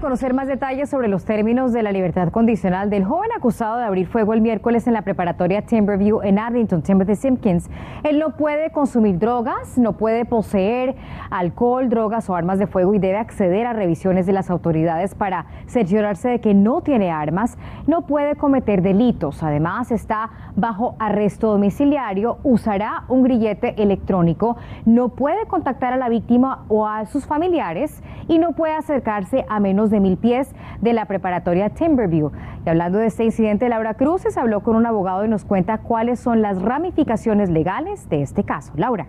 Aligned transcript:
conocer 0.00 0.32
más 0.32 0.48
detalles 0.48 0.88
sobre 0.88 1.08
los 1.08 1.24
términos 1.24 1.72
de 1.72 1.82
la 1.82 1.92
libertad 1.92 2.30
condicional 2.30 2.88
del 2.88 3.04
joven 3.04 3.30
acusado 3.36 3.78
de 3.78 3.84
abrir 3.84 4.06
fuego 4.06 4.32
el 4.32 4.40
miércoles 4.40 4.86
en 4.86 4.94
la 4.94 5.02
preparatoria 5.02 5.62
Timberview 5.62 6.22
en 6.22 6.38
Addington, 6.38 6.82
Timothy 6.82 7.14
Simpkins. 7.14 7.68
Él 8.02 8.18
no 8.18 8.36
puede 8.36 8.70
consumir 8.70 9.18
drogas, 9.18 9.76
no 9.78 9.96
puede 9.96 10.24
poseer 10.24 10.94
alcohol, 11.30 11.88
drogas 11.88 12.30
o 12.30 12.34
armas 12.34 12.58
de 12.58 12.66
fuego 12.66 12.94
y 12.94 12.98
debe 12.98 13.18
acceder 13.18 13.66
a 13.66 13.72
revisiones 13.72 14.26
de 14.26 14.32
las 14.32 14.50
autoridades 14.50 15.14
para 15.14 15.46
cerciorarse 15.66 16.28
de 16.28 16.40
que 16.40 16.54
no 16.54 16.80
tiene 16.80 17.10
armas, 17.10 17.58
no 17.86 18.06
puede 18.06 18.36
cometer 18.36 18.82
delitos. 18.82 19.42
Además, 19.42 19.90
está 19.90 20.30
bajo 20.56 20.96
arresto 20.98 21.48
domiciliario, 21.48 22.38
usará 22.44 23.04
un 23.08 23.22
grillete 23.22 23.80
electrónico, 23.82 24.56
no 24.84 25.10
puede 25.10 25.46
contactar 25.46 25.92
a 25.92 25.96
la 25.96 26.08
víctima 26.08 26.64
o 26.68 26.86
a 26.86 27.06
sus 27.06 27.26
familiares 27.26 28.02
y 28.28 28.38
no 28.38 28.52
puede 28.52 28.74
acercarse 28.74 29.44
a 29.48 29.60
de 29.90 30.00
mil 30.00 30.16
pies 30.16 30.54
de 30.80 30.92
la 30.92 31.06
preparatoria 31.06 31.70
Timberview. 31.70 32.32
Y 32.64 32.68
hablando 32.68 32.98
de 32.98 33.06
este 33.06 33.24
incidente, 33.24 33.68
Laura 33.68 33.94
Cruces 33.94 34.36
habló 34.36 34.60
con 34.60 34.76
un 34.76 34.86
abogado 34.86 35.24
y 35.24 35.28
nos 35.28 35.44
cuenta 35.44 35.78
cuáles 35.78 36.20
son 36.20 36.42
las 36.42 36.60
ramificaciones 36.60 37.50
legales 37.50 38.08
de 38.08 38.22
este 38.22 38.44
caso. 38.44 38.72
Laura. 38.76 39.06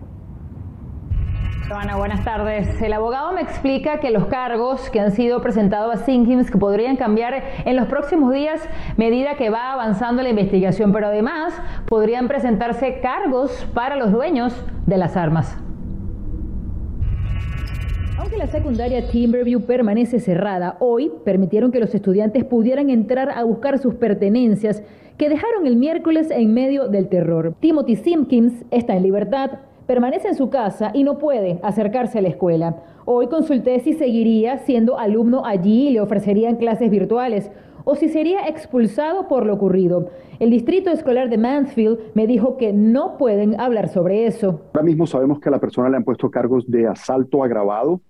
Joana, 1.68 1.96
buenas 1.96 2.22
tardes. 2.22 2.82
El 2.82 2.92
abogado 2.92 3.32
me 3.32 3.40
explica 3.40 3.98
que 3.98 4.10
los 4.10 4.26
cargos 4.26 4.90
que 4.90 5.00
han 5.00 5.12
sido 5.12 5.40
presentados 5.40 5.94
a 5.94 6.04
Sinkins 6.04 6.50
que 6.50 6.58
podrían 6.58 6.96
cambiar 6.96 7.42
en 7.64 7.76
los 7.76 7.86
próximos 7.86 8.34
días 8.34 8.60
medida 8.98 9.36
que 9.36 9.48
va 9.48 9.72
avanzando 9.72 10.22
la 10.22 10.28
investigación, 10.28 10.92
pero 10.92 11.06
además 11.06 11.54
podrían 11.86 12.28
presentarse 12.28 13.00
cargos 13.00 13.66
para 13.72 13.96
los 13.96 14.12
dueños 14.12 14.54
de 14.84 14.98
las 14.98 15.16
armas. 15.16 15.56
Aunque 18.16 18.36
la 18.36 18.46
secundaria 18.46 19.08
Timberview 19.08 19.62
permanece 19.62 20.20
cerrada, 20.20 20.76
hoy 20.78 21.10
permitieron 21.24 21.72
que 21.72 21.80
los 21.80 21.94
estudiantes 21.94 22.44
pudieran 22.44 22.88
entrar 22.88 23.30
a 23.30 23.42
buscar 23.42 23.78
sus 23.78 23.96
pertenencias 23.96 24.84
que 25.18 25.28
dejaron 25.28 25.66
el 25.66 25.76
miércoles 25.76 26.30
en 26.30 26.54
medio 26.54 26.86
del 26.86 27.08
terror. 27.08 27.54
Timothy 27.58 27.96
Simpkins 27.96 28.64
está 28.70 28.96
en 28.96 29.02
libertad, 29.02 29.50
permanece 29.88 30.28
en 30.28 30.36
su 30.36 30.48
casa 30.48 30.92
y 30.94 31.02
no 31.02 31.18
puede 31.18 31.58
acercarse 31.62 32.18
a 32.18 32.22
la 32.22 32.28
escuela. 32.28 32.76
Hoy 33.04 33.26
consulté 33.26 33.80
si 33.80 33.94
seguiría 33.94 34.58
siendo 34.58 34.96
alumno 34.96 35.44
allí 35.44 35.88
y 35.88 35.92
le 35.92 36.00
ofrecerían 36.00 36.56
clases 36.56 36.90
virtuales 36.90 37.50
o 37.84 37.94
si 37.94 38.08
sería 38.08 38.48
expulsado 38.48 39.28
por 39.28 39.46
lo 39.46 39.54
ocurrido. 39.54 40.10
El 40.38 40.50
distrito 40.50 40.90
escolar 40.90 41.30
de 41.30 41.38
Mansfield 41.38 41.98
me 42.14 42.26
dijo 42.26 42.56
que 42.56 42.72
no 42.72 43.16
pueden 43.18 43.60
hablar 43.60 43.88
sobre 43.88 44.26
eso. 44.26 44.62
Ahora 44.74 44.82
mismo 44.82 45.06
sabemos 45.06 45.38
que 45.40 45.48
a 45.48 45.52
la 45.52 45.60
persona 45.60 45.88
le 45.88 45.96
han 45.96 46.04
puesto 46.04 46.30
cargos 46.30 46.68
de 46.68 46.86
asalto 46.86 47.44
agravado, 47.44 48.00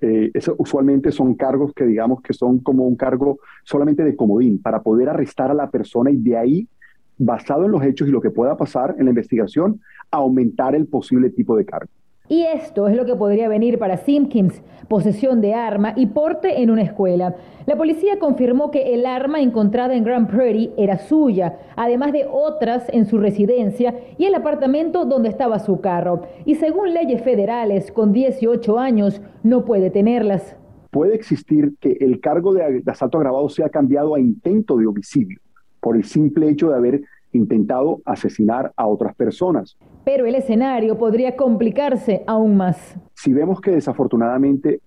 eh, 0.00 0.30
usualmente 0.58 1.10
son 1.10 1.34
cargos 1.34 1.72
que 1.74 1.86
digamos 1.86 2.20
que 2.20 2.34
son 2.34 2.58
como 2.58 2.86
un 2.86 2.96
cargo 2.96 3.38
solamente 3.64 4.04
de 4.04 4.14
comodín 4.14 4.60
para 4.60 4.82
poder 4.82 5.08
arrestar 5.08 5.50
a 5.50 5.54
la 5.54 5.70
persona 5.70 6.10
y 6.10 6.18
de 6.18 6.36
ahí, 6.36 6.68
basado 7.16 7.64
en 7.64 7.72
los 7.72 7.82
hechos 7.82 8.08
y 8.08 8.10
lo 8.10 8.20
que 8.20 8.30
pueda 8.30 8.56
pasar 8.56 8.94
en 8.98 9.06
la 9.06 9.10
investigación, 9.10 9.80
aumentar 10.10 10.74
el 10.74 10.86
posible 10.86 11.30
tipo 11.30 11.56
de 11.56 11.64
cargo. 11.64 11.90
Y 12.28 12.42
esto 12.42 12.88
es 12.88 12.96
lo 12.96 13.04
que 13.04 13.14
podría 13.14 13.48
venir 13.48 13.78
para 13.78 13.98
Simpkins, 13.98 14.60
posesión 14.88 15.40
de 15.40 15.54
arma 15.54 15.92
y 15.96 16.06
porte 16.06 16.60
en 16.60 16.70
una 16.70 16.82
escuela. 16.82 17.36
La 17.66 17.76
policía 17.76 18.18
confirmó 18.18 18.70
que 18.70 18.94
el 18.94 19.06
arma 19.06 19.40
encontrada 19.40 19.94
en 19.94 20.02
Grand 20.02 20.28
Prairie 20.28 20.72
era 20.76 20.98
suya, 20.98 21.58
además 21.76 22.12
de 22.12 22.26
otras 22.30 22.88
en 22.92 23.06
su 23.06 23.18
residencia 23.18 23.94
y 24.18 24.24
el 24.24 24.34
apartamento 24.34 25.04
donde 25.04 25.28
estaba 25.28 25.60
su 25.60 25.80
carro. 25.80 26.22
Y 26.44 26.56
según 26.56 26.94
leyes 26.94 27.22
federales, 27.22 27.92
con 27.92 28.12
18 28.12 28.78
años 28.78 29.20
no 29.44 29.64
puede 29.64 29.90
tenerlas. 29.90 30.56
Puede 30.90 31.14
existir 31.14 31.74
que 31.80 31.96
el 32.00 32.20
cargo 32.20 32.54
de, 32.54 32.82
asalto 32.86 33.18
agravado 33.18 33.48
sea 33.48 33.68
cambiado 33.68 34.14
a 34.14 34.20
intento 34.20 34.76
de 34.76 34.86
homicidio 34.86 35.40
por 35.80 35.96
el 35.96 36.04
simple 36.04 36.48
hecho 36.48 36.70
de 36.70 36.76
haber 36.76 37.02
intentado 37.36 38.00
asesinar 38.04 38.72
a 38.76 38.86
otras 38.86 39.14
personas. 39.14 39.76
Pero 40.04 40.26
el 40.26 40.34
escenario 40.34 40.98
podría 40.98 41.36
complicarse 41.36 42.22
aún 42.26 42.56
más. 42.56 42.96
Si 43.14 43.32
vemos 43.32 43.60
que 43.60 43.72
desafortunadamente 43.72 44.80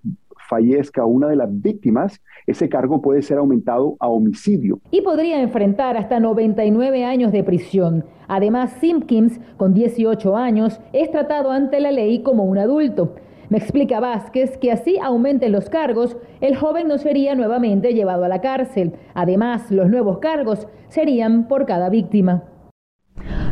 fallezca 0.50 1.06
una 1.06 1.28
de 1.28 1.36
las 1.36 1.50
víctimas, 1.62 2.22
ese 2.48 2.68
cargo 2.68 3.02
puede 3.02 3.22
ser 3.22 3.38
aumentado 3.38 3.96
a 4.00 4.08
homicidio. 4.08 4.80
Y 4.90 5.02
podría 5.02 5.42
enfrentar 5.42 5.96
hasta 5.96 6.20
99 6.20 7.06
años 7.06 7.32
de 7.32 7.44
prisión. 7.44 8.06
Además, 8.28 8.72
Simpkins, 8.80 9.40
con 9.58 9.74
18 9.74 10.36
años, 10.36 10.82
es 10.92 11.12
tratado 11.12 11.52
ante 11.52 11.80
la 11.80 11.92
ley 11.92 12.24
como 12.24 12.46
un 12.46 12.58
adulto. 12.58 13.16
Me 13.50 13.58
explica 13.58 14.00
Vázquez 14.00 14.58
que 14.60 14.72
así 14.72 15.00
aumenten 15.00 15.52
los 15.52 15.72
cargos, 15.72 16.16
el 16.40 16.56
joven 16.56 16.88
no 16.88 17.00
sería 17.00 17.34
nuevamente 17.34 17.96
llevado 17.96 18.24
a 18.24 18.28
la 18.28 18.42
cárcel. 18.42 18.94
Además, 19.16 19.72
los 19.72 19.90
nuevos 19.90 20.20
cargos 20.20 20.68
serían 20.88 21.48
por 21.48 21.66
cada 21.66 21.90
víctima. 21.90 22.44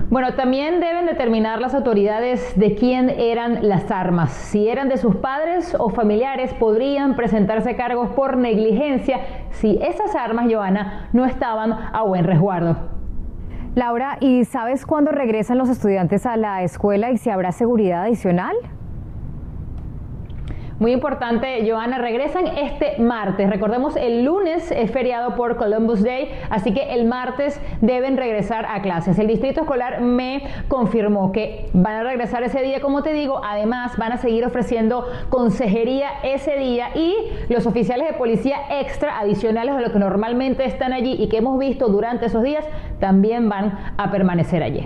Bueno, 0.10 0.36
también 0.36 0.80
deben 0.80 1.08
determinar 1.08 1.60
las 1.60 1.74
autoridades 1.74 2.58
de 2.58 2.76
quién 2.76 3.10
eran 3.10 3.68
las 3.68 3.90
armas. 3.90 4.32
Si 4.32 4.70
eran 4.70 4.88
de 4.88 4.98
sus 4.98 5.16
padres 5.16 5.76
o 5.78 5.90
familiares, 5.90 6.54
podrían 6.54 7.16
presentarse 7.16 7.76
cargos 7.76 8.12
por 8.12 8.38
negligencia 8.38 9.20
si 9.50 9.80
esas 9.82 10.16
armas, 10.16 10.46
Joana, 10.50 11.10
no 11.12 11.26
estaban 11.26 11.74
a 11.74 12.04
buen 12.04 12.24
resguardo. 12.24 12.78
Laura, 13.74 14.18
¿y 14.22 14.46
sabes 14.46 14.86
cuándo 14.86 15.12
regresan 15.12 15.58
los 15.58 15.70
estudiantes 15.70 16.26
a 16.28 16.38
la 16.38 16.64
escuela 16.64 17.12
y 17.12 17.18
si 17.18 17.30
habrá 17.32 17.52
seguridad 17.52 18.04
adicional? 18.04 18.56
Muy 20.80 20.92
importante, 20.92 21.68
Joana, 21.68 21.98
regresan 21.98 22.46
este 22.46 23.00
martes. 23.00 23.50
Recordemos, 23.50 23.96
el 23.96 24.24
lunes 24.24 24.70
es 24.70 24.92
feriado 24.92 25.36
por 25.36 25.56
Columbus 25.56 26.04
Day, 26.04 26.30
así 26.52 26.72
que 26.72 26.94
el 26.94 27.06
martes 27.06 27.60
deben 27.82 28.16
regresar 28.16 28.68
a 28.68 28.84
clases. 28.84 29.18
El 29.18 29.26
distrito 29.26 29.62
escolar 29.62 30.02
me 30.02 30.44
confirmó 30.68 31.32
que 31.32 31.68
van 31.74 31.96
a 31.96 32.04
regresar 32.04 32.44
ese 32.44 32.62
día, 32.62 32.80
como 32.80 33.02
te 33.02 33.14
digo. 33.14 33.42
Además, 33.44 33.98
van 33.98 34.12
a 34.12 34.18
seguir 34.18 34.46
ofreciendo 34.46 35.08
consejería 35.30 36.10
ese 36.22 36.56
día 36.58 36.90
y 36.94 37.16
los 37.50 37.66
oficiales 37.66 38.08
de 38.08 38.14
policía 38.14 38.58
extra 38.70 39.18
adicionales 39.18 39.74
a 39.74 39.82
los 39.82 39.92
que 39.92 40.00
normalmente 40.00 40.64
están 40.64 40.94
allí 40.94 41.16
y 41.18 41.28
que 41.28 41.38
hemos 41.38 41.58
visto 41.58 41.88
durante 41.88 42.28
esos 42.28 42.44
días 42.44 42.64
también 43.00 43.50
van 43.50 43.80
a 43.98 44.12
permanecer 44.12 44.62
allí. 44.62 44.86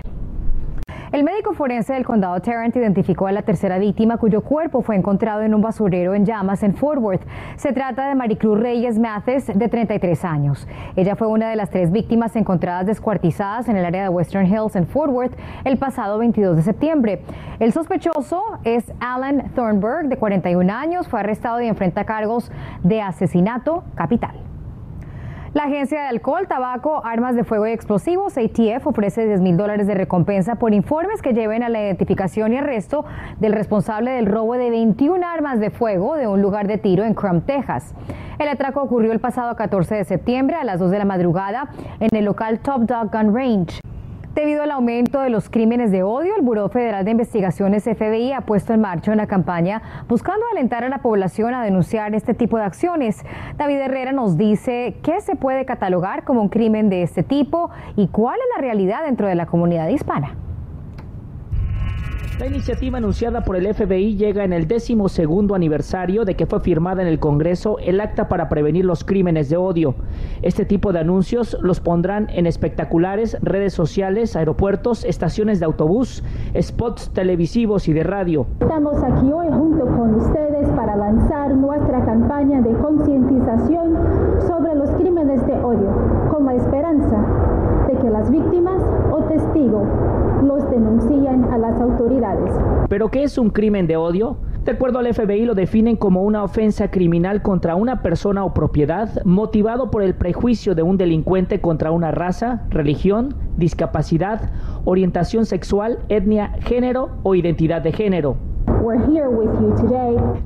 El 1.12 1.24
médico 1.24 1.52
forense 1.52 1.92
del 1.92 2.06
condado 2.06 2.40
Tarrant 2.40 2.74
identificó 2.74 3.26
a 3.26 3.32
la 3.32 3.42
tercera 3.42 3.76
víctima 3.76 4.16
cuyo 4.16 4.40
cuerpo 4.40 4.80
fue 4.80 4.96
encontrado 4.96 5.42
en 5.42 5.54
un 5.54 5.60
basurero 5.60 6.14
en 6.14 6.24
llamas 6.24 6.62
en 6.62 6.74
Fort 6.74 7.02
Worth. 7.02 7.26
Se 7.56 7.74
trata 7.74 8.08
de 8.08 8.14
Maricruz 8.14 8.58
Reyes 8.58 8.98
Mathis, 8.98 9.46
de 9.46 9.68
33 9.68 10.24
años. 10.24 10.66
Ella 10.96 11.14
fue 11.14 11.26
una 11.26 11.50
de 11.50 11.56
las 11.56 11.68
tres 11.68 11.92
víctimas 11.92 12.34
encontradas 12.34 12.86
descuartizadas 12.86 13.68
en 13.68 13.76
el 13.76 13.84
área 13.84 14.04
de 14.04 14.08
Western 14.08 14.46
Hills 14.46 14.74
en 14.74 14.86
Fort 14.86 15.12
Worth 15.12 15.36
el 15.64 15.76
pasado 15.76 16.16
22 16.16 16.56
de 16.56 16.62
septiembre. 16.62 17.20
El 17.60 17.74
sospechoso 17.74 18.42
es 18.64 18.90
Alan 18.98 19.50
Thornburg, 19.54 20.08
de 20.08 20.16
41 20.16 20.72
años, 20.72 21.08
fue 21.08 21.20
arrestado 21.20 21.60
y 21.60 21.66
enfrenta 21.66 22.04
cargos 22.04 22.50
de 22.84 23.02
asesinato 23.02 23.84
capital. 23.96 24.51
La 25.54 25.64
Agencia 25.64 26.00
de 26.00 26.06
Alcohol, 26.06 26.48
Tabaco, 26.48 27.04
Armas 27.04 27.36
de 27.36 27.44
Fuego 27.44 27.66
y 27.66 27.72
Explosivos, 27.72 28.38
ATF, 28.38 28.86
ofrece 28.86 29.26
10 29.26 29.42
mil 29.42 29.58
dólares 29.58 29.86
de 29.86 29.92
recompensa 29.92 30.54
por 30.54 30.72
informes 30.72 31.20
que 31.20 31.34
lleven 31.34 31.62
a 31.62 31.68
la 31.68 31.82
identificación 31.82 32.54
y 32.54 32.56
arresto 32.56 33.04
del 33.38 33.52
responsable 33.52 34.12
del 34.12 34.24
robo 34.24 34.54
de 34.54 34.70
21 34.70 35.26
armas 35.26 35.60
de 35.60 35.68
fuego 35.68 36.16
de 36.16 36.26
un 36.26 36.40
lugar 36.40 36.68
de 36.68 36.78
tiro 36.78 37.04
en 37.04 37.12
Crum, 37.12 37.42
Texas. 37.42 37.94
El 38.38 38.48
atraco 38.48 38.80
ocurrió 38.80 39.12
el 39.12 39.20
pasado 39.20 39.54
14 39.54 39.94
de 39.96 40.04
septiembre 40.04 40.56
a 40.56 40.64
las 40.64 40.80
2 40.80 40.90
de 40.90 40.98
la 40.98 41.04
madrugada 41.04 41.68
en 42.00 42.16
el 42.16 42.24
local 42.24 42.60
Top 42.60 42.86
Dog 42.86 43.10
Gun 43.12 43.34
Range. 43.36 43.91
Debido 44.34 44.62
al 44.62 44.70
aumento 44.70 45.20
de 45.20 45.28
los 45.28 45.50
crímenes 45.50 45.90
de 45.90 46.02
odio, 46.02 46.34
el 46.34 46.40
Buró 46.40 46.70
Federal 46.70 47.04
de 47.04 47.10
Investigaciones 47.10 47.84
FBI 47.84 48.32
ha 48.32 48.40
puesto 48.40 48.72
en 48.72 48.80
marcha 48.80 49.12
una 49.12 49.26
campaña 49.26 49.82
buscando 50.08 50.46
alentar 50.50 50.84
a 50.84 50.88
la 50.88 51.02
población 51.02 51.52
a 51.52 51.62
denunciar 51.62 52.14
este 52.14 52.32
tipo 52.32 52.56
de 52.56 52.64
acciones. 52.64 53.22
David 53.58 53.76
Herrera 53.76 54.12
nos 54.12 54.38
dice 54.38 54.96
qué 55.02 55.20
se 55.20 55.36
puede 55.36 55.66
catalogar 55.66 56.24
como 56.24 56.40
un 56.40 56.48
crimen 56.48 56.88
de 56.88 57.02
este 57.02 57.22
tipo 57.22 57.68
y 57.94 58.08
cuál 58.08 58.36
es 58.36 58.46
la 58.56 58.62
realidad 58.62 59.04
dentro 59.04 59.28
de 59.28 59.34
la 59.34 59.44
comunidad 59.44 59.88
hispana. 59.88 60.34
La 62.38 62.46
iniciativa 62.46 62.96
anunciada 62.96 63.44
por 63.44 63.56
el 63.56 63.72
FBI 63.72 64.16
llega 64.16 64.42
en 64.42 64.54
el 64.54 64.66
décimo 64.66 65.08
segundo 65.10 65.54
aniversario 65.54 66.24
de 66.24 66.34
que 66.34 66.46
fue 66.46 66.60
firmada 66.60 67.02
en 67.02 67.08
el 67.08 67.18
Congreso 67.18 67.78
el 67.78 68.00
acta 68.00 68.28
para 68.28 68.48
prevenir 68.48 68.86
los 68.86 69.04
crímenes 69.04 69.50
de 69.50 69.58
odio. 69.58 69.94
Este 70.40 70.64
tipo 70.64 70.92
de 70.92 71.00
anuncios 71.00 71.56
los 71.60 71.80
pondrán 71.80 72.28
en 72.30 72.46
espectaculares, 72.46 73.36
redes 73.42 73.74
sociales, 73.74 74.34
aeropuertos, 74.34 75.04
estaciones 75.04 75.60
de 75.60 75.66
autobús, 75.66 76.24
spots 76.58 77.10
televisivos 77.10 77.86
y 77.86 77.92
de 77.92 78.02
radio. 78.02 78.46
Estamos 78.60 78.96
aquí 79.02 79.30
hoy 79.30 79.48
junto 79.50 79.84
con 79.84 80.14
ustedes 80.14 80.68
para 80.70 80.96
lanzar 80.96 81.54
nuestra 81.54 82.02
campaña 82.04 82.62
de 82.62 82.72
concientización 82.72 83.94
sobre 84.48 84.74
los 84.74 84.90
crímenes 84.92 85.46
de 85.46 85.52
odio, 85.52 85.90
con 86.30 86.46
la 86.46 86.54
esperanza 86.54 87.24
de 87.86 87.94
que 87.98 88.10
las 88.10 88.30
víctimas 88.30 88.80
o 89.12 89.22
testigos 89.24 89.86
los 90.42 90.68
denuncien 90.70 91.44
a 91.44 91.58
las 91.58 91.80
autoridades. 91.80 92.50
¿Pero 92.88 93.10
qué 93.10 93.22
es 93.22 93.38
un 93.38 93.50
crimen 93.50 93.86
de 93.86 93.96
odio? 93.96 94.36
De 94.64 94.72
acuerdo 94.72 95.00
al 95.00 95.12
FBI 95.12 95.44
lo 95.44 95.54
definen 95.54 95.96
como 95.96 96.22
una 96.22 96.44
ofensa 96.44 96.88
criminal 96.90 97.42
contra 97.42 97.74
una 97.74 98.00
persona 98.00 98.44
o 98.44 98.54
propiedad 98.54 99.24
motivado 99.24 99.90
por 99.90 100.02
el 100.02 100.14
prejuicio 100.14 100.76
de 100.76 100.84
un 100.84 100.96
delincuente 100.96 101.60
contra 101.60 101.90
una 101.90 102.12
raza, 102.12 102.62
religión, 102.70 103.34
discapacidad, 103.56 104.52
orientación 104.84 105.46
sexual, 105.46 105.98
etnia, 106.08 106.52
género 106.60 107.10
o 107.24 107.34
identidad 107.34 107.82
de 107.82 107.92
género. 107.92 108.36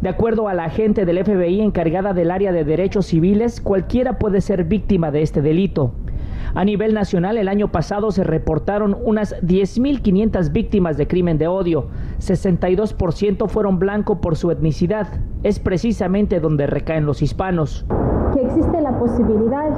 De 0.00 0.08
acuerdo 0.08 0.48
a 0.48 0.54
la 0.54 0.64
agente 0.64 1.04
del 1.04 1.24
FBI 1.24 1.60
encargada 1.60 2.14
del 2.14 2.30
área 2.30 2.52
de 2.52 2.64
derechos 2.64 3.06
civiles, 3.06 3.60
cualquiera 3.60 4.18
puede 4.18 4.40
ser 4.40 4.64
víctima 4.64 5.10
de 5.10 5.22
este 5.22 5.42
delito. 5.42 5.92
A 6.54 6.64
nivel 6.64 6.94
nacional, 6.94 7.38
el 7.38 7.48
año 7.48 7.68
pasado 7.68 8.10
se 8.10 8.24
reportaron 8.24 8.96
unas 9.04 9.34
10.500 9.42 10.52
víctimas 10.52 10.96
de 10.96 11.06
crimen 11.06 11.38
de 11.38 11.48
odio. 11.48 11.86
62% 12.20 13.48
fueron 13.48 13.78
blanco 13.78 14.20
por 14.20 14.36
su 14.36 14.50
etnicidad. 14.50 15.08
Es 15.42 15.58
precisamente 15.58 16.40
donde 16.40 16.66
recaen 16.66 17.06
los 17.06 17.22
hispanos. 17.22 17.84
Que 18.32 18.42
existe 18.42 18.80
la 18.80 18.98
posibilidad 18.98 19.70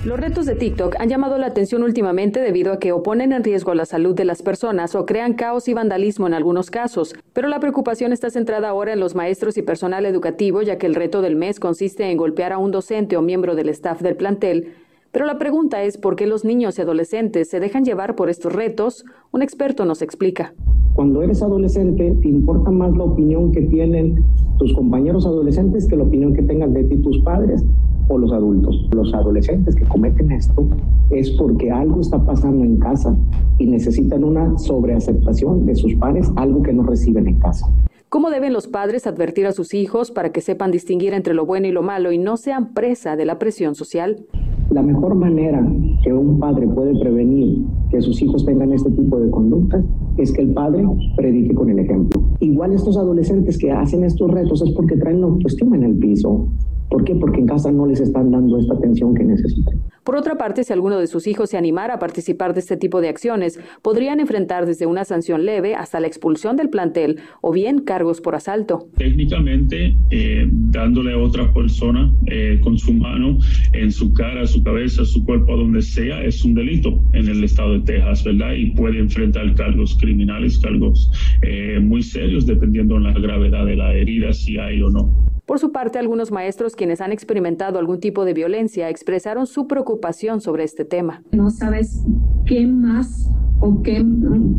Los 0.08 0.22
retos 0.22 0.46
de 0.46 0.56
TikTok 0.56 0.96
han 1.00 1.10
llamado 1.10 1.38
la 1.38 1.48
atención 1.48 1.84
últimamente 1.84 2.40
debido 2.40 2.72
a 2.72 2.80
que 2.80 2.94
oponen 2.94 3.34
en 3.34 3.44
riesgo 3.44 3.74
la 3.74 3.86
salud 3.86 4.16
de 4.16 4.24
las 4.24 4.42
personas 4.42 4.96
o 4.96 5.06
crean 5.06 5.34
caos 5.34 5.68
y 5.68 5.74
vandalismo 5.74 6.28
en 6.28 6.34
algunos 6.34 6.72
casos, 6.72 7.14
pero 7.34 7.50
la 7.50 7.60
preocupación 7.60 8.14
está 8.14 8.30
centrada 8.30 8.70
ahora 8.70 8.94
en 8.94 9.02
los 9.02 9.16
maestros 9.16 9.58
y 9.58 9.64
personal 9.64 10.06
educativo, 10.06 10.62
ya 10.62 10.78
que 10.78 10.88
el 10.88 10.96
reto 10.96 11.22
del 11.22 11.36
mes 11.36 11.60
consiste 11.60 12.10
en 12.10 12.16
golpear 12.16 12.54
a 12.54 12.58
un 12.58 12.72
docente 12.72 13.18
o 13.18 13.22
miembro 13.22 13.54
del 13.54 13.68
staff 13.68 14.00
del 14.02 14.16
plantel. 14.16 14.76
Pero 15.12 15.26
la 15.26 15.38
pregunta 15.38 15.84
es 15.84 15.98
por 15.98 16.16
qué 16.16 16.26
los 16.26 16.46
niños 16.46 16.80
y 16.80 16.84
adolescentes 16.84 17.50
se 17.50 17.60
dejan 17.60 17.84
llevar 17.84 18.16
por 18.16 18.30
estos 18.30 18.54
retos. 18.54 19.04
Un 19.34 19.42
experto 19.42 19.84
nos 19.84 20.02
explica. 20.02 20.54
Cuando 20.94 21.22
eres 21.22 21.44
adolescente, 21.44 22.16
te 22.22 22.30
importa 22.30 22.72
más 22.72 22.96
la 22.96 23.04
opinión 23.04 23.52
que 23.52 23.64
tienen 23.64 24.24
tus 24.58 24.74
compañeros 24.74 25.26
adolescentes 25.26 25.86
que 25.86 25.98
la 25.98 26.04
opinión 26.04 26.34
que 26.34 26.44
tengan 26.44 26.72
de 26.72 26.86
ti 26.86 26.96
tus 26.96 27.20
padres 27.24 27.62
o 28.08 28.18
los 28.18 28.32
adultos. 28.32 28.88
Los 28.92 29.14
adolescentes 29.14 29.76
que 29.76 29.86
cometen 29.86 30.32
esto 30.32 30.68
es 31.10 31.32
porque 31.32 31.72
algo 31.72 32.02
está 32.02 32.24
pasando 32.24 32.64
en 32.64 32.78
casa 32.78 33.16
y 33.58 33.66
necesitan 33.66 34.24
una 34.24 34.58
sobreaceptación 34.58 35.66
de 35.66 35.76
sus 35.76 35.96
padres, 35.96 36.32
algo 36.36 36.62
que 36.64 36.74
no 36.74 36.84
reciben 36.84 37.28
en 37.28 37.40
casa. 37.40 37.68
¿Cómo 38.10 38.30
deben 38.30 38.54
los 38.54 38.68
padres 38.68 39.06
advertir 39.06 39.48
a 39.48 39.52
sus 39.52 39.74
hijos 39.74 40.12
para 40.12 40.32
que 40.32 40.40
sepan 40.40 40.72
distinguir 40.72 41.14
entre 41.14 41.34
lo 41.34 41.46
bueno 41.46 41.68
y 41.68 41.72
lo 41.72 41.84
malo 41.84 42.14
y 42.14 42.18
no 42.18 42.38
sean 42.38 42.74
presa 42.74 43.18
de 43.18 43.26
la 43.26 43.38
presión 43.38 43.76
social? 43.76 44.26
La 44.70 44.82
mejor 44.82 45.16
manera 45.16 45.66
que 46.04 46.14
un 46.14 46.40
padre 46.40 46.68
puede 46.68 46.98
prevenir 47.00 47.66
que 47.90 48.02
sus 48.02 48.22
hijos 48.22 48.46
tengan 48.46 48.72
este 48.72 48.92
tipo 48.92 49.20
de 49.20 49.30
conductas 49.30 49.84
es 50.18 50.32
que 50.32 50.42
el 50.42 50.54
padre 50.54 50.86
predique 51.16 51.54
con 51.54 51.70
el 51.70 51.80
ejemplo. 51.80 52.22
Igual 52.40 52.74
estos 52.74 52.98
adolescentes 52.98 53.58
que 53.58 53.72
hacen 53.72 54.04
estos 54.04 54.32
retos 54.32 54.62
es 54.62 54.72
porque 54.72 54.98
traen 54.98 55.22
la 55.22 55.28
autoestima 55.28 55.76
en 55.76 55.84
el 55.84 55.98
piso, 55.98 56.48
¿Por 56.90 57.04
qué? 57.04 57.16
Porque 57.16 57.40
en 57.40 57.48
casa 57.48 57.72
no 57.72 57.86
les 57.86 58.00
están 58.00 58.32
dando 58.32 58.60
esta 58.60 58.74
atención 58.74 59.14
que 59.14 59.24
necesitan. 59.24 59.80
Por 60.08 60.16
otra 60.16 60.38
parte, 60.38 60.64
si 60.64 60.72
alguno 60.72 61.00
de 61.00 61.08
sus 61.08 61.28
hijos 61.28 61.50
se 61.50 61.58
animara 61.58 61.96
a 61.96 62.00
participar 62.00 62.54
de 62.54 62.62
este 62.62 62.78
tipo 62.78 63.02
de 63.02 63.10
acciones, 63.10 63.60
podrían 63.82 64.22
enfrentar 64.22 64.66
desde 64.66 64.86
una 64.86 65.04
sanción 65.04 65.46
leve 65.46 65.76
hasta 65.76 66.00
la 66.00 66.08
expulsión 66.08 66.56
del 66.56 66.70
plantel 66.70 67.20
o 67.42 67.52
bien 67.52 67.80
cargos 67.80 68.22
por 68.22 68.34
asalto. 68.34 68.88
Técnicamente, 68.96 69.98
eh, 70.12 70.48
dándole 70.50 71.12
a 71.12 71.18
otra 71.18 71.54
persona 71.54 72.10
eh, 72.28 72.58
con 72.64 72.78
su 72.78 72.94
mano 72.94 73.38
en 73.74 73.92
su 73.92 74.14
cara, 74.14 74.48
su 74.48 74.64
cabeza, 74.64 75.04
su 75.04 75.26
cuerpo, 75.26 75.58
donde 75.58 75.82
sea, 75.82 76.24
es 76.24 76.46
un 76.46 76.54
delito 76.54 77.02
en 77.12 77.28
el 77.28 77.44
estado 77.44 77.74
de 77.74 77.82
Texas, 77.82 78.24
¿verdad? 78.24 78.54
Y 78.54 78.72
puede 78.72 79.00
enfrentar 79.00 79.54
cargos 79.56 79.98
criminales, 80.00 80.58
cargos 80.58 81.12
eh, 81.42 81.80
muy 81.82 82.02
serios, 82.02 82.46
dependiendo 82.46 82.96
de 82.96 83.02
la 83.02 83.12
gravedad 83.12 83.66
de 83.66 83.76
la 83.76 83.94
herida, 83.94 84.32
si 84.32 84.58
hay 84.58 84.82
o 84.82 84.90
no. 84.90 85.27
Por 85.48 85.60
su 85.60 85.72
parte, 85.72 85.98
algunos 85.98 86.30
maestros 86.30 86.76
quienes 86.76 87.00
han 87.00 87.14
experimentado 87.14 87.80
algún 87.80 88.02
tipo 88.02 88.26
de 88.26 88.34
violencia 88.34 88.90
expresaron 88.90 89.48
su 89.48 89.66
preocupación 89.66 90.42
sobre 90.42 90.66
este 90.66 90.84
tema. 90.84 91.24
No 91.32 91.50
sabes 91.52 92.04
qué 92.46 92.68
más 92.68 93.30
o 93.62 93.82
qué, 93.82 94.06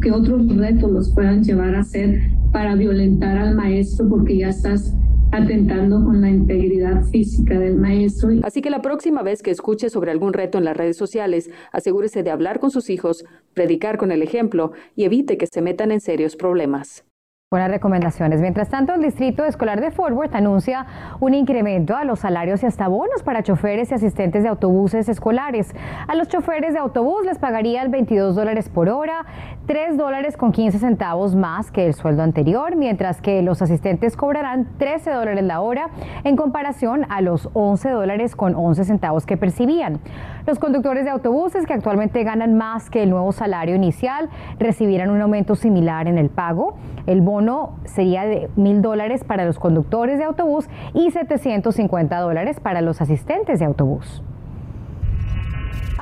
qué 0.01 0.11
otros 0.11 0.49
retos 0.57 0.91
los 0.91 1.13
puedan 1.13 1.45
llevar 1.45 1.75
a 1.75 1.81
hacer 1.81 2.31
para 2.53 2.75
violentar 2.75 3.37
al 3.37 3.55
maestro 3.55 4.09
porque 4.09 4.39
ya 4.39 4.49
estás 4.49 4.95
atentando 5.31 6.03
con 6.03 6.23
la 6.23 6.31
integridad 6.31 7.05
física 7.05 7.59
del 7.59 7.77
maestro. 7.77 8.31
Así 8.43 8.63
que 8.63 8.71
la 8.71 8.81
próxima 8.81 9.23
vez 9.23 9.43
que 9.43 9.51
escuche 9.51 9.91
sobre 9.91 10.11
algún 10.11 10.33
reto 10.33 10.57
en 10.57 10.65
las 10.65 10.75
redes 10.75 10.97
sociales, 10.97 11.51
asegúrese 11.71 12.23
de 12.23 12.31
hablar 12.31 12.61
con 12.61 12.71
sus 12.71 12.89
hijos, 12.89 13.27
predicar 13.53 13.99
con 13.99 14.11
el 14.11 14.23
ejemplo 14.23 14.73
y 14.97 15.05
evite 15.05 15.37
que 15.37 15.49
se 15.53 15.61
metan 15.61 15.93
en 15.93 16.01
serios 16.01 16.35
problemas. 16.35 17.05
Buenas 17.51 17.71
recomendaciones. 17.71 18.43
Mientras 18.43 18.69
tanto, 18.69 18.93
el 18.93 19.01
Distrito 19.01 19.43
Escolar 19.43 19.81
de 19.81 19.91
Fort 19.91 20.15
Worth 20.15 20.35
anuncia 20.35 20.85
un 21.19 21.33
incremento 21.33 21.97
a 21.97 22.05
los 22.05 22.19
salarios 22.19 22.63
y 22.63 22.67
hasta 22.67 22.89
bonos 22.89 23.23
para 23.23 23.43
choferes 23.43 23.91
y 23.91 23.95
asistentes 23.95 24.43
de 24.43 24.51
autobuses 24.51 25.09
escolares. 25.09 25.75
A 26.07 26.15
los 26.15 26.29
choferes 26.29 26.75
de 26.75 26.79
autobús 26.79 27.25
les 27.25 27.39
pagarían 27.39 27.91
22 27.91 28.37
dólares 28.37 28.69
por 28.69 28.91
hora, 28.91 29.25
3 29.65 29.97
dólares 29.97 30.37
con 30.37 30.53
15 30.53 30.79
centavos 30.79 31.35
más 31.35 31.71
que 31.71 31.87
el 31.87 31.95
sueldo 31.95 32.23
anterior, 32.23 32.77
mientras 32.77 33.23
que 33.23 33.41
los 33.41 33.63
asistentes 33.63 34.15
cobrarán 34.15 34.69
13 34.77 35.11
dólares 35.11 35.43
la 35.43 35.63
hora 35.63 35.89
en 36.25 36.37
comparación 36.37 37.07
a 37.09 37.23
los 37.23 37.49
11 37.55 37.89
dólares 37.89 38.37
con 38.37 38.55
11 38.57 38.85
centavos 38.85 39.25
que 39.25 39.39
percibían. 39.39 40.01
Los 40.49 40.59
conductores 40.59 41.05
de 41.05 41.11
autobuses 41.11 41.67
que 41.67 41.75
actualmente 41.75 42.25
ganan 42.25 42.57
más 42.57 42.89
que 42.89 43.03
el 43.03 43.11
nuevo 43.11 43.33
salario 43.33 43.77
inicial 43.77 44.31
recibirán 44.59 45.11
un 45.11 45.21
aumento 45.21 45.57
similar 45.57 46.09
en 46.09 46.17
el 46.17 46.31
pago. 46.31 46.79
El 47.07 47.21
bono 47.21 47.75
sería 47.85 48.25
de 48.25 48.49
mil 48.57 48.81
dólares 48.81 49.25
para 49.25 49.45
los 49.45 49.59
conductores 49.59 50.17
de 50.17 50.25
autobús 50.25 50.67
y 50.95 51.11
750 51.11 52.19
dólares 52.19 52.61
para 52.61 52.81
los 52.81 53.03
asistentes 53.03 53.59
de 53.59 53.67
autobús. 53.67 54.23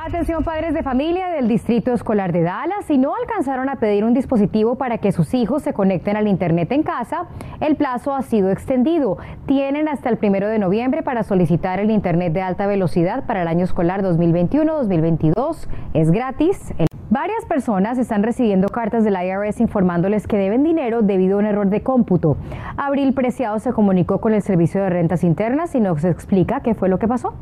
Atención 0.07 0.45
padres 0.45 0.73
de 0.73 0.85
familia 0.85 1.31
del 1.31 1.49
Distrito 1.49 1.93
Escolar 1.93 2.31
de 2.31 2.43
Dallas, 2.43 2.85
si 2.87 2.97
no 2.97 3.17
alcanzaron 3.17 3.69
a 3.69 3.81
pedir 3.81 4.05
un 4.05 4.15
dispositivo 4.15 4.77
para 4.77 4.99
que 4.99 5.11
sus 5.11 5.35
hijos 5.35 5.65
se 5.65 5.73
conecten 5.73 6.17
al 6.17 6.29
Internet 6.29 6.71
en 6.71 6.85
casa, 6.85 7.27
el 7.59 7.75
plazo 7.75 8.15
ha 8.15 8.23
sido 8.23 8.53
extendido. 8.53 9.19
Tienen 9.47 9.89
hasta 9.89 10.09
el 10.09 10.17
primero 10.17 10.47
de 10.47 10.61
noviembre 10.61 11.03
para 11.03 11.25
solicitar 11.25 11.81
el 11.81 11.91
Internet 11.91 12.33
de 12.35 12.41
alta 12.41 12.69
velocidad 12.69 13.25
para 13.27 13.43
el 13.43 13.49
año 13.49 13.65
escolar 13.65 14.05
2021-2022. 14.05 15.67
Es 15.93 16.13
gratis. 16.13 16.73
Varias 17.11 17.45
personas 17.47 17.99
están 17.99 18.23
recibiendo 18.23 18.69
cartas 18.69 19.03
del 19.03 19.17
IRS 19.21 19.61
informándoles 19.61 20.29
que 20.29 20.37
deben 20.37 20.63
dinero 20.63 21.03
debido 21.03 21.35
a 21.35 21.41
un 21.41 21.47
error 21.47 21.67
de 21.67 21.83
cómputo. 21.83 22.37
Abril 22.77 23.13
Preciado 23.13 23.59
se 23.59 23.73
comunicó 23.73 24.21
con 24.21 24.35
el 24.35 24.43
Servicio 24.43 24.81
de 24.85 24.89
Rentas 24.89 25.25
Internas 25.25 25.75
y 25.75 25.81
nos 25.81 26.05
explica 26.05 26.61
qué 26.61 26.77
fue 26.77 26.89
lo 26.89 27.01
que 27.01 27.09
pasó. 27.09 27.35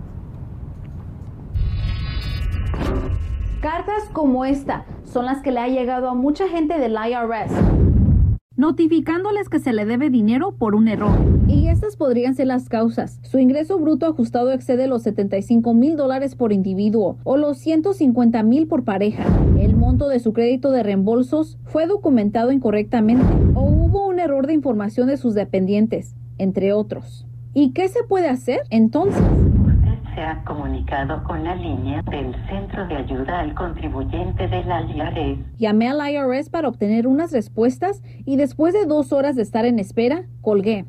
Cartas 3.61 4.05
como 4.13 4.45
esta 4.45 4.85
son 5.05 5.27
las 5.27 5.41
que 5.43 5.53
le 5.53 5.61
ha 5.61 5.69
llegado 5.69 6.09
a 6.09 6.15
mucha 6.15 6.49
gente 6.49 6.79
del 6.79 6.93
IRS 6.95 7.53
notificándoles 8.57 9.49
que 9.49 9.59
se 9.59 9.73
le 9.73 9.85
debe 9.85 10.11
dinero 10.11 10.53
por 10.53 10.75
un 10.75 10.89
error. 10.89 11.19
Y 11.49 11.69
estas 11.69 11.97
podrían 11.97 12.35
ser 12.35 12.47
las 12.47 12.69
causas. 12.69 13.19
Su 13.23 13.39
ingreso 13.39 13.79
bruto 13.79 14.07
ajustado 14.07 14.53
excede 14.53 14.87
los 14.87 15.03
75 15.03 15.75
mil 15.75 15.97
dólares 15.97 16.37
por 16.37 16.53
individuo 16.53 17.19
o 17.25 17.37
los 17.37 17.59
150 17.59 18.43
mil 18.43 18.67
por 18.67 18.85
pareja. 18.85 19.25
El 19.59 19.77
monto 19.77 20.09
de 20.09 20.21
su 20.21 20.33
crédito 20.33 20.71
de 20.71 20.83
reembolsos 20.83 21.59
fue 21.65 21.87
documentado 21.87 22.53
incorrectamente 22.53 23.25
o 23.55 23.63
hubo 23.63 24.07
un 24.07 24.19
error 24.19 24.47
de 24.47 24.55
información 24.55 25.09
de 25.09 25.17
sus 25.17 25.35
dependientes, 25.35 26.15
entre 26.39 26.73
otros. 26.73 27.27
¿Y 27.53 27.73
qué 27.73 27.89
se 27.89 28.03
puede 28.03 28.29
hacer 28.29 28.61
entonces? 28.71 29.23
Se 30.15 30.21
ha 30.21 30.43
comunicado 30.45 31.23
con 31.25 31.45
la 31.45 31.57
línea 31.57 32.03
del 32.03 32.35
Centro 32.49 32.87
de 32.87 32.97
Ayuda 32.97 33.41
al 33.41 33.55
Contribuyente 33.55 34.47
de 34.49 34.65
la 34.65 34.83
IRS. 34.83 35.39
Llamé 35.59 35.89
al 35.89 36.01
IRS 36.13 36.51
para 36.51 36.69
obtener 36.69 37.07
unas 37.07 37.33
respuestas 37.33 38.03
y 38.25 38.37
después 38.37 38.75
de 38.75 38.87
dos 38.87 39.13
horas 39.13 39.37
de 39.37 39.43
estar 39.43 39.65
en 39.65 39.79
espera, 39.79 40.25
colgué. 40.41 40.85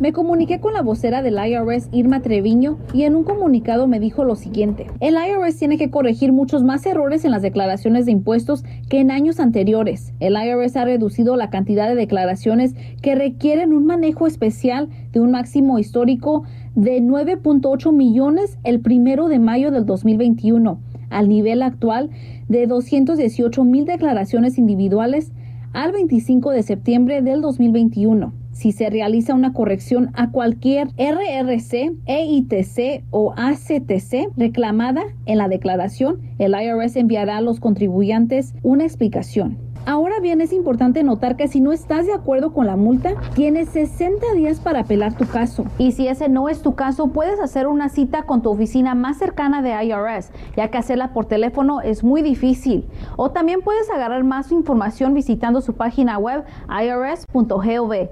Me 0.00 0.12
comuniqué 0.12 0.58
con 0.58 0.74
la 0.74 0.82
vocera 0.82 1.22
del 1.22 1.38
IRS, 1.38 1.88
Irma 1.92 2.20
Treviño, 2.20 2.78
y 2.92 3.04
en 3.04 3.14
un 3.14 3.22
comunicado 3.22 3.86
me 3.86 4.00
dijo 4.00 4.24
lo 4.24 4.34
siguiente. 4.34 4.88
El 4.98 5.14
IRS 5.14 5.56
tiene 5.56 5.78
que 5.78 5.88
corregir 5.88 6.32
muchos 6.32 6.64
más 6.64 6.84
errores 6.84 7.24
en 7.24 7.30
las 7.30 7.42
declaraciones 7.42 8.04
de 8.04 8.10
impuestos 8.12 8.64
que 8.88 8.98
en 8.98 9.12
años 9.12 9.38
anteriores. 9.38 10.12
El 10.18 10.34
IRS 10.34 10.76
ha 10.76 10.84
reducido 10.84 11.36
la 11.36 11.48
cantidad 11.48 11.88
de 11.88 11.94
declaraciones 11.94 12.74
que 13.02 13.14
requieren 13.14 13.72
un 13.72 13.86
manejo 13.86 14.26
especial 14.26 14.88
de 15.12 15.20
un 15.20 15.30
máximo 15.30 15.78
histórico 15.78 16.42
de 16.74 17.00
9.8 17.00 17.92
millones 17.92 18.58
el 18.64 18.80
primero 18.80 19.28
de 19.28 19.38
mayo 19.38 19.70
del 19.70 19.86
2021 19.86 20.78
al 21.10 21.28
nivel 21.28 21.62
actual 21.62 22.10
de 22.48 22.66
218 22.66 23.64
mil 23.64 23.84
declaraciones 23.84 24.58
individuales 24.58 25.32
al 25.72 25.92
25 25.92 26.50
de 26.50 26.62
septiembre 26.62 27.22
del 27.22 27.40
2021. 27.40 28.32
Si 28.52 28.70
se 28.70 28.88
realiza 28.88 29.34
una 29.34 29.52
corrección 29.52 30.10
a 30.14 30.30
cualquier 30.30 30.88
RRC, 30.96 31.92
EITC 32.06 33.04
o 33.10 33.34
ACTC 33.36 34.30
reclamada 34.36 35.02
en 35.26 35.38
la 35.38 35.48
declaración, 35.48 36.20
el 36.38 36.54
IRS 36.54 36.96
enviará 36.96 37.38
a 37.38 37.40
los 37.40 37.58
contribuyentes 37.58 38.54
una 38.62 38.84
explicación. 38.84 39.63
Ahora 39.86 40.18
bien, 40.18 40.40
es 40.40 40.54
importante 40.54 41.02
notar 41.02 41.36
que 41.36 41.46
si 41.46 41.60
no 41.60 41.70
estás 41.70 42.06
de 42.06 42.14
acuerdo 42.14 42.54
con 42.54 42.66
la 42.66 42.74
multa, 42.74 43.16
tienes 43.34 43.68
60 43.68 44.32
días 44.34 44.58
para 44.58 44.80
apelar 44.80 45.12
tu 45.12 45.26
caso. 45.26 45.66
Y 45.76 45.92
si 45.92 46.08
ese 46.08 46.30
no 46.30 46.48
es 46.48 46.62
tu 46.62 46.74
caso, 46.74 47.08
puedes 47.08 47.38
hacer 47.38 47.66
una 47.66 47.90
cita 47.90 48.22
con 48.22 48.40
tu 48.40 48.48
oficina 48.48 48.94
más 48.94 49.18
cercana 49.18 49.60
de 49.60 49.84
IRS, 49.84 50.30
ya 50.56 50.68
que 50.68 50.78
hacerla 50.78 51.12
por 51.12 51.26
teléfono 51.26 51.82
es 51.82 52.02
muy 52.02 52.22
difícil. 52.22 52.86
O 53.16 53.30
también 53.30 53.60
puedes 53.60 53.90
agarrar 53.90 54.24
más 54.24 54.52
información 54.52 55.12
visitando 55.12 55.60
su 55.60 55.74
página 55.74 56.16
web 56.16 56.44
irs.gov. 56.68 58.08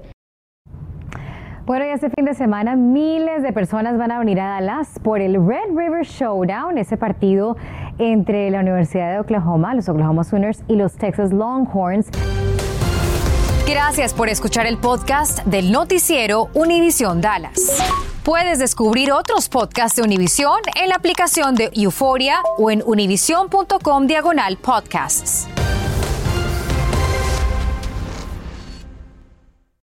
Bueno, 1.65 1.85
y 1.85 1.89
este 1.89 2.09
fin 2.09 2.25
de 2.25 2.33
semana 2.33 2.75
miles 2.75 3.41
de 3.41 3.53
personas 3.53 3.97
van 3.97 4.11
a 4.11 4.19
venir 4.19 4.37
a 4.41 4.49
Dallas 4.49 4.99
por 5.01 5.21
el 5.21 5.35
Red 5.35 5.73
River 5.73 6.05
Showdown, 6.05 6.77
ese 6.77 6.97
partido 6.97 7.55
entre 7.97 8.49
la 8.51 8.59
Universidad 8.59 9.11
de 9.13 9.19
Oklahoma, 9.19 9.73
los 9.75 9.89
Oklahoma 9.89 10.23
Sooners 10.23 10.63
y 10.67 10.75
los 10.75 10.93
Texas 10.93 11.31
Longhorns. 11.31 12.07
Gracias 13.67 14.13
por 14.13 14.29
escuchar 14.29 14.65
el 14.65 14.77
podcast 14.77 15.43
del 15.45 15.71
noticiero 15.71 16.49
Univisión 16.53 17.21
Dallas. 17.21 17.81
Puedes 18.23 18.59
descubrir 18.59 19.11
otros 19.11 19.49
podcasts 19.49 19.97
de 19.97 20.03
Univisión 20.03 20.59
en 20.81 20.89
la 20.89 20.95
aplicación 20.95 21.55
de 21.55 21.71
Euforia 21.73 22.37
o 22.57 22.71
en 22.71 22.81
univision.com 22.85 24.07
diagonal 24.07 24.57
podcasts. 24.57 25.47